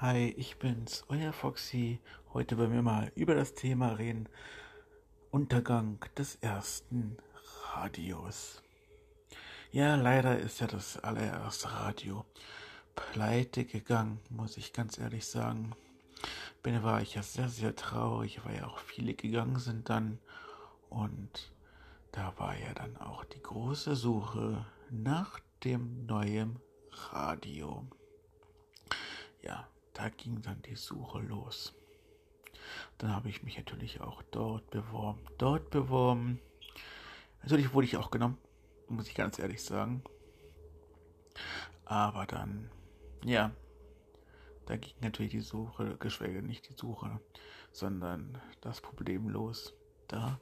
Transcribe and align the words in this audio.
Hi, 0.00 0.34
ich 0.38 0.58
bin's, 0.58 1.04
euer 1.08 1.30
Foxy. 1.30 2.00
Heute 2.32 2.56
wollen 2.56 2.72
wir 2.72 2.80
mal 2.80 3.12
über 3.16 3.34
das 3.34 3.52
Thema 3.52 3.98
reden. 3.98 4.30
Untergang 5.30 5.98
des 6.16 6.36
ersten 6.36 7.18
Radios. 7.74 8.62
Ja, 9.72 9.96
leider 9.96 10.38
ist 10.38 10.58
ja 10.58 10.66
das 10.68 10.96
allererste 11.00 11.70
Radio 11.70 12.24
pleite 12.96 13.66
gegangen, 13.66 14.20
muss 14.30 14.56
ich 14.56 14.72
ganz 14.72 14.96
ehrlich 14.96 15.26
sagen. 15.26 15.72
Bin 16.62 16.82
war 16.82 17.02
ich 17.02 17.16
ja 17.16 17.22
sehr, 17.22 17.50
sehr 17.50 17.76
traurig, 17.76 18.42
weil 18.46 18.56
ja 18.56 18.68
auch 18.68 18.78
viele 18.78 19.12
gegangen 19.12 19.58
sind 19.58 19.90
dann. 19.90 20.18
Und 20.88 21.52
da 22.12 22.32
war 22.38 22.56
ja 22.56 22.72
dann 22.72 22.96
auch 22.96 23.26
die 23.26 23.42
große 23.42 23.94
Suche 23.96 24.64
nach 24.88 25.40
dem 25.62 26.06
neuen 26.06 26.58
Radio. 27.12 27.86
Ja, 29.42 29.68
da 30.00 30.08
ging 30.08 30.40
dann 30.40 30.62
die 30.62 30.76
Suche 30.76 31.18
los. 31.18 31.74
Dann 32.96 33.14
habe 33.14 33.28
ich 33.28 33.42
mich 33.42 33.58
natürlich 33.58 34.00
auch 34.00 34.22
dort 34.30 34.70
beworben. 34.70 35.20
Dort 35.36 35.68
beworben. 35.68 36.40
Natürlich 37.42 37.74
wurde 37.74 37.86
ich 37.86 37.98
auch 37.98 38.10
genommen, 38.10 38.38
muss 38.88 39.08
ich 39.08 39.14
ganz 39.14 39.38
ehrlich 39.38 39.62
sagen. 39.62 40.02
Aber 41.84 42.24
dann, 42.24 42.70
ja, 43.24 43.50
da 44.64 44.76
ging 44.76 44.94
natürlich 45.02 45.32
die 45.32 45.40
Suche, 45.40 45.98
geschweige 45.98 46.40
nicht 46.40 46.70
die 46.70 46.74
Suche, 46.74 47.20
sondern 47.70 48.40
das 48.62 48.80
Problem 48.80 49.28
los. 49.28 49.74
Da 50.08 50.40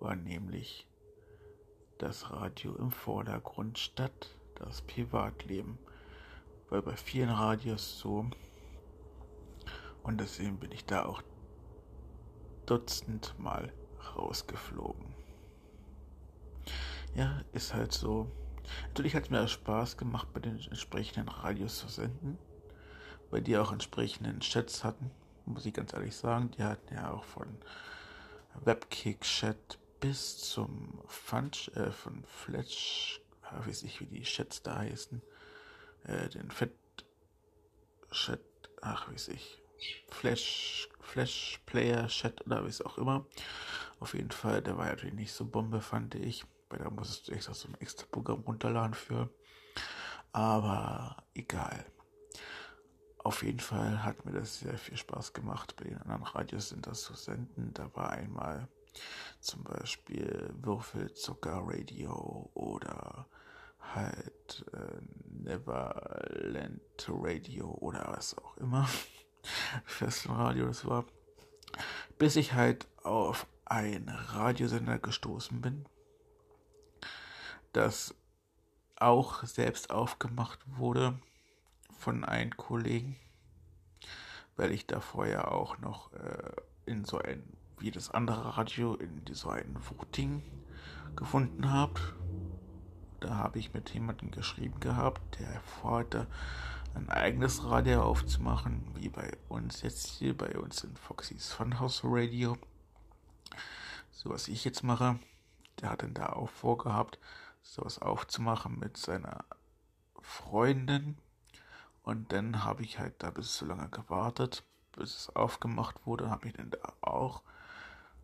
war 0.00 0.16
nämlich 0.16 0.88
das 1.98 2.30
Radio 2.30 2.74
im 2.76 2.90
Vordergrund 2.90 3.78
statt 3.78 4.34
das 4.54 4.80
Privatleben. 4.80 5.78
Weil 6.70 6.80
bei 6.80 6.96
vielen 6.96 7.28
Radios 7.28 7.98
so. 7.98 8.30
Und 10.08 10.16
deswegen 10.22 10.58
bin 10.58 10.72
ich 10.72 10.86
da 10.86 11.04
auch 11.04 11.20
dutzendmal 12.64 13.70
rausgeflogen. 14.16 15.14
Ja, 17.14 17.42
ist 17.52 17.74
halt 17.74 17.92
so. 17.92 18.26
Natürlich 18.86 19.14
hat 19.14 19.24
es 19.24 19.30
mir 19.30 19.46
Spaß 19.46 19.98
gemacht, 19.98 20.28
bei 20.32 20.40
den 20.40 20.58
entsprechenden 20.58 21.28
Radios 21.28 21.80
zu 21.80 21.88
senden, 21.88 22.38
weil 23.30 23.42
die 23.42 23.58
auch 23.58 23.70
entsprechenden 23.70 24.40
Chats 24.40 24.82
hatten, 24.82 25.10
muss 25.44 25.66
ich 25.66 25.74
ganz 25.74 25.92
ehrlich 25.92 26.16
sagen. 26.16 26.52
Die 26.52 26.62
hatten 26.62 26.94
ja 26.94 27.10
auch 27.10 27.24
von 27.24 27.58
Webkick-Chat 28.64 29.78
bis 30.00 30.38
zum 30.38 31.02
Funch, 31.06 31.70
äh, 31.74 31.90
von 31.90 32.24
Fletch, 32.24 33.20
weiß 33.66 33.82
ich, 33.82 34.00
wie 34.00 34.06
die 34.06 34.22
Chats 34.22 34.62
da 34.62 34.78
heißen, 34.78 35.20
äh, 36.04 36.30
den 36.30 36.50
Fett 36.50 36.72
Chat, 38.10 38.40
ach, 38.80 39.12
weiß 39.12 39.28
ich, 39.28 39.62
Flash, 40.08 40.88
Flash 41.00 41.60
Player 41.66 42.06
Chat 42.08 42.44
oder 42.46 42.64
wie 42.64 42.68
es 42.68 42.82
auch 42.82 42.98
immer. 42.98 43.26
Auf 44.00 44.14
jeden 44.14 44.30
Fall, 44.30 44.62
der 44.62 44.76
war 44.76 44.86
natürlich 44.86 45.14
nicht 45.14 45.32
so 45.32 45.44
Bombe, 45.44 45.80
fand 45.80 46.14
ich. 46.14 46.44
Weil 46.70 46.80
da 46.80 46.90
musstest 46.90 47.28
du 47.28 47.32
extra 47.32 47.54
so 47.54 47.68
ein 47.68 47.80
extra 47.80 48.06
Programm 48.10 48.40
runterladen 48.40 48.94
für. 48.94 49.30
Aber 50.32 51.16
egal. 51.34 51.86
Auf 53.18 53.42
jeden 53.42 53.60
Fall 53.60 54.04
hat 54.04 54.24
mir 54.24 54.32
das 54.32 54.60
sehr 54.60 54.78
viel 54.78 54.96
Spaß 54.96 55.32
gemacht. 55.32 55.74
Bei 55.76 55.84
den 55.84 55.98
anderen 55.98 56.22
Radios 56.22 56.68
sind 56.68 56.86
das 56.86 57.02
zu 57.02 57.14
senden. 57.14 57.72
Da 57.74 57.94
war 57.94 58.10
einmal 58.10 58.68
zum 59.40 59.64
Beispiel 59.64 60.50
Würfelzucker 60.62 61.62
Radio 61.64 62.50
oder 62.54 63.26
halt 63.94 64.64
äh, 64.72 65.00
Neverland 65.30 66.80
Radio 67.08 67.70
oder 67.80 68.12
was 68.16 68.36
auch 68.38 68.56
immer. 68.58 68.88
Festenradio 69.84 70.66
das 70.66 70.84
war. 70.86 71.04
Bis 72.18 72.36
ich 72.36 72.54
halt 72.54 72.86
auf 73.02 73.46
einen 73.64 74.08
Radiosender 74.08 74.98
gestoßen 74.98 75.60
bin, 75.60 75.86
das 77.72 78.14
auch 78.96 79.44
selbst 79.44 79.90
aufgemacht 79.90 80.58
wurde 80.66 81.18
von 81.98 82.24
einem 82.24 82.56
Kollegen, 82.56 83.16
weil 84.56 84.72
ich 84.72 84.86
da 84.86 85.00
vorher 85.00 85.52
auch 85.52 85.78
noch 85.78 86.12
äh, 86.12 86.52
in 86.86 87.04
so 87.04 87.18
ein, 87.18 87.42
wie 87.78 87.90
das 87.90 88.10
andere 88.10 88.56
Radio, 88.56 88.94
in 88.94 89.22
so 89.32 89.50
ein 89.50 89.76
Voting 89.78 90.42
gefunden 91.14 91.70
habe. 91.70 92.00
Da 93.20 93.34
habe 93.34 93.58
ich 93.58 93.74
mit 93.74 93.90
jemandem 93.90 94.30
geschrieben 94.30 94.78
gehabt, 94.80 95.40
der 95.40 95.60
vorhatte, 95.60 96.26
ein 96.94 97.08
eigenes 97.10 97.64
Radio 97.64 98.02
aufzumachen, 98.02 98.84
wie 98.94 99.08
bei 99.08 99.32
uns 99.48 99.82
jetzt 99.82 100.06
hier, 100.06 100.36
bei 100.36 100.56
uns 100.58 100.84
in 100.84 100.96
Foxys 100.96 101.52
Funhouse 101.52 102.02
Radio. 102.04 102.56
So 104.10 104.30
was 104.30 104.48
ich 104.48 104.64
jetzt 104.64 104.82
mache. 104.82 105.18
Der 105.80 105.90
hat 105.90 106.02
dann 106.02 106.14
da 106.14 106.30
auch 106.30 106.50
vorgehabt, 106.50 107.18
sowas 107.62 108.00
aufzumachen 108.00 108.78
mit 108.78 108.96
seiner 108.96 109.44
Freundin. 110.20 111.18
Und 112.02 112.32
dann 112.32 112.64
habe 112.64 112.82
ich 112.82 112.98
halt 112.98 113.14
da 113.18 113.30
bis 113.30 113.56
so 113.56 113.66
lange 113.66 113.88
gewartet, 113.90 114.64
bis 114.92 115.14
es 115.14 115.36
aufgemacht 115.36 116.06
wurde. 116.06 116.30
Habe 116.30 116.48
ich 116.48 116.54
dann 116.54 116.70
da 116.70 116.92
auch, 117.00 117.42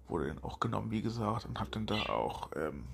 wurde 0.09 0.29
dann 0.29 0.43
auch 0.43 0.59
genommen, 0.59 0.91
wie 0.91 1.03
gesagt, 1.03 1.45
und 1.45 1.61
habe 1.61 1.71
dann 1.71 1.87
da 1.87 2.07
auch 2.07 2.51
ähm, 2.57 2.87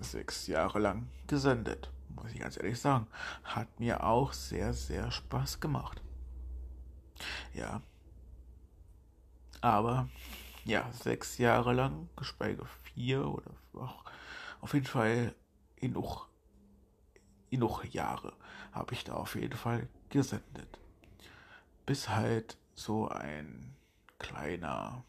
sechs 0.00 0.46
Jahre 0.46 0.78
lang 0.78 1.08
gesendet. 1.26 1.90
Muss 2.08 2.32
ich 2.32 2.40
ganz 2.40 2.56
ehrlich 2.56 2.80
sagen. 2.80 3.06
Hat 3.44 3.80
mir 3.80 4.04
auch 4.04 4.32
sehr, 4.32 4.72
sehr 4.72 5.10
Spaß 5.10 5.60
gemacht. 5.60 6.02
Ja. 7.54 7.82
Aber, 9.60 10.08
ja, 10.64 10.90
sechs 10.92 11.38
Jahre 11.38 11.72
lang, 11.72 12.08
geschweige 12.16 12.64
vier 12.82 13.26
oder 13.26 13.50
auch 13.74 14.04
auf 14.60 14.74
jeden 14.74 14.86
Fall 14.86 15.34
genug, 15.76 16.28
genug 17.50 17.84
Jahre 17.92 18.32
habe 18.72 18.94
ich 18.94 19.04
da 19.04 19.14
auf 19.14 19.34
jeden 19.34 19.56
Fall 19.56 19.88
gesendet. 20.10 20.78
Bis 21.84 22.08
halt 22.08 22.58
so 22.74 23.08
ein 23.08 23.76
kleiner 24.18 25.04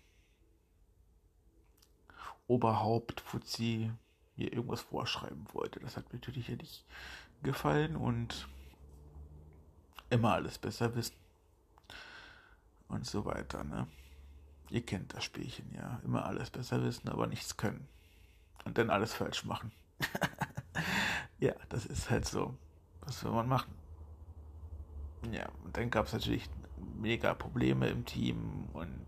Oberhaupt 2.48 3.20
Mir 4.38 4.54
irgendwas 4.54 4.82
vorschreiben 4.82 5.46
wollte. 5.54 5.80
Das 5.80 5.98
hat 5.98 6.12
mir 6.12 6.20
natürlich 6.20 6.48
nicht 6.50 6.86
gefallen 7.44 7.96
und 7.96 8.48
immer 10.10 10.34
alles 10.34 10.58
besser 10.58 10.96
wissen 10.96 11.16
und 12.88 13.06
so 13.06 13.26
weiter, 13.26 13.64
ne? 13.64 13.88
Ihr 14.70 14.86
kennt 14.86 15.14
das 15.14 15.24
Spielchen, 15.24 15.74
ja. 15.74 16.02
Immer 16.04 16.26
alles 16.26 16.50
besser 16.50 16.84
wissen, 16.84 17.08
aber 17.10 17.28
nichts 17.28 17.58
können. 17.58 17.88
Und 18.66 18.78
dann 18.78 18.90
alles 18.90 19.14
falsch 19.14 19.46
machen. 19.46 19.72
ja, 21.40 21.54
das 21.70 21.86
ist 21.86 22.10
halt 22.10 22.26
so. 22.26 22.58
Was 23.02 23.24
will 23.24 23.32
man 23.32 23.48
machen? 23.48 23.74
Ja, 25.32 25.48
und 25.64 25.78
dann 25.78 25.90
gab 25.90 26.08
es 26.08 26.14
natürlich 26.14 26.50
mega 27.00 27.34
Probleme 27.34 27.88
im 27.88 28.06
Team 28.06 28.68
und 28.74 29.06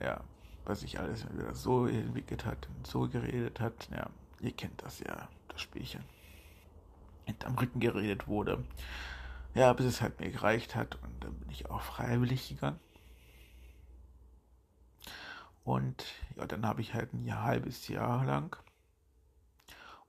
ja, 0.00 0.20
was 0.64 0.80
sich 0.80 0.98
alles 0.98 1.30
wieder 1.32 1.54
so 1.54 1.86
entwickelt 1.86 2.44
hat 2.44 2.68
und 2.76 2.86
so 2.86 3.08
geredet 3.08 3.60
hat. 3.60 3.88
Ja, 3.90 4.08
ihr 4.40 4.52
kennt 4.52 4.82
das 4.82 5.00
ja, 5.00 5.28
das 5.48 5.60
Spielchen. 5.60 6.04
Hinterm 7.24 7.56
Rücken 7.56 7.80
geredet 7.80 8.26
wurde. 8.28 8.64
Ja, 9.54 9.72
bis 9.72 9.86
es 9.86 10.00
halt 10.00 10.20
mir 10.20 10.30
gereicht 10.30 10.74
hat 10.74 10.96
und 10.96 11.24
dann 11.24 11.34
bin 11.34 11.50
ich 11.50 11.70
auch 11.70 11.80
freiwillig 11.80 12.48
gegangen. 12.48 12.80
Und 15.64 16.04
ja, 16.36 16.46
dann 16.46 16.66
habe 16.66 16.82
ich 16.82 16.92
halt 16.92 17.14
ein 17.14 17.24
Jahr, 17.24 17.42
halbes 17.42 17.88
Jahr 17.88 18.24
lang 18.24 18.56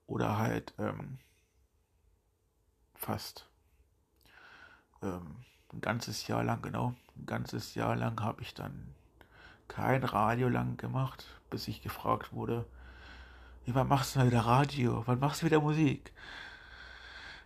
oder 0.05 0.37
halt 0.37 0.73
ähm, 0.77 1.19
fast 2.93 3.47
ähm, 5.01 5.45
ein 5.73 5.81
ganzes 5.81 6.27
Jahr 6.27 6.43
lang, 6.43 6.61
genau, 6.61 6.93
ein 7.15 7.25
ganzes 7.25 7.75
Jahr 7.75 7.95
lang 7.95 8.21
habe 8.21 8.41
ich 8.41 8.53
dann 8.53 8.93
kein 9.67 10.03
Radio 10.03 10.49
lang 10.49 10.77
gemacht, 10.77 11.25
bis 11.49 11.67
ich 11.67 11.81
gefragt 11.81 12.33
wurde, 12.33 12.65
wann 13.65 13.87
machst 13.87 14.15
du 14.15 14.19
mal 14.19 14.27
wieder 14.27 14.41
Radio? 14.41 15.03
Wann 15.05 15.19
machst 15.19 15.41
du 15.41 15.45
wieder 15.45 15.59
Musik? 15.59 16.13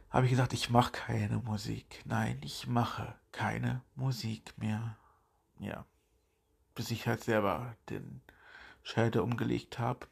Habe 0.09 0.25
ich 0.25 0.31
gesagt, 0.31 0.53
ich 0.53 0.69
mache 0.69 0.91
keine 0.91 1.37
Musik. 1.37 2.01
Nein, 2.05 2.39
ich 2.43 2.67
mache 2.67 3.15
keine 3.31 3.83
Musik 3.95 4.57
mehr. 4.57 4.97
Ja. 5.59 5.85
Bis 6.75 6.91
ich 6.91 7.07
halt 7.07 7.23
selber 7.23 7.75
den 7.89 8.21
Schalter 8.83 9.23
umgelegt 9.23 9.79
habe. 9.79 10.07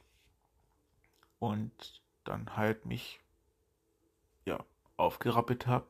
Und 1.40 2.02
dann 2.24 2.56
halt 2.56 2.86
mich, 2.86 3.20
ja, 4.46 4.64
aufgerappelt 4.98 5.68
habe. 5.68 5.88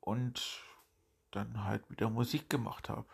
Und 0.00 0.62
dann 1.30 1.64
halt 1.64 1.88
wieder 1.90 2.08
Musik 2.08 2.48
gemacht 2.48 2.88
habe 2.88 3.06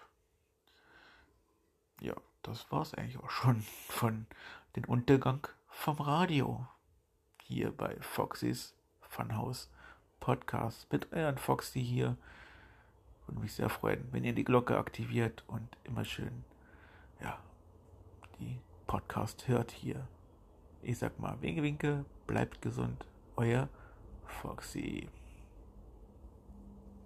ja, 2.02 2.14
das 2.43 2.70
war's 2.72 2.94
eigentlich 2.94 3.19
auch 3.19 3.31
schon 3.31 3.62
von 3.88 4.26
dem 4.76 4.84
Untergang 4.84 5.46
vom 5.69 6.00
Radio. 6.00 6.66
Hier 7.44 7.70
bei 7.70 7.96
Foxys 8.00 8.75
Funhouse 9.00 9.70
Podcast 10.19 10.90
mit 10.93 11.12
euren 11.12 11.38
Foxy 11.38 11.82
hier. 11.82 12.16
Würde 13.26 13.40
mich 13.40 13.52
sehr 13.54 13.69
freuen, 13.69 14.08
wenn 14.10 14.25
ihr 14.25 14.34
die 14.34 14.44
Glocke 14.44 14.76
aktiviert 14.76 15.44
und 15.46 15.69
immer 15.84 16.04
schön, 16.04 16.44
ja, 17.20 17.38
die 18.40 18.60
Podcast 18.87 19.46
hört 19.46 19.70
hier. 19.70 20.08
Ich 20.82 20.98
sag 20.98 21.20
mal, 21.20 21.40
Winke, 21.40 21.62
Winke, 21.62 22.05
bleibt 22.26 22.62
gesund. 22.62 23.06
Euer 23.37 23.69
Foxy. 24.26 25.08